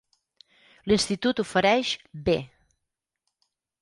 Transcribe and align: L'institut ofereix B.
L'institut 0.91 1.41
ofereix 1.43 1.91
B. 2.25 2.39